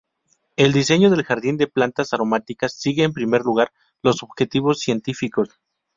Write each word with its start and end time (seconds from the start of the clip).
El 0.55 0.73
diseño 0.73 1.11
del 1.11 1.23
jardín 1.23 1.57
de 1.57 1.67
plantas 1.67 2.11
aromáticas 2.11 2.73
sigue 2.73 3.03
en 3.03 3.13
primer 3.13 3.43
lugar 3.43 3.71
los 4.01 4.23
objetivos 4.23 4.79
científicos. 4.79 5.49